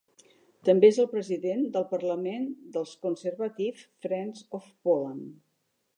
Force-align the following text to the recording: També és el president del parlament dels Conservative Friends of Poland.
També 0.69 0.87
és 0.93 0.97
el 1.03 1.09
president 1.11 1.61
del 1.75 1.85
parlament 1.91 2.49
dels 2.77 2.95
Conservative 3.07 3.87
Friends 4.07 4.43
of 4.61 4.73
Poland. 4.89 5.29